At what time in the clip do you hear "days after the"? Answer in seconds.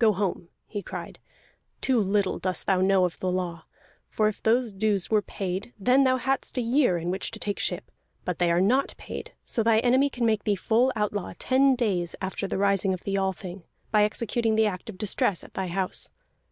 11.76-12.58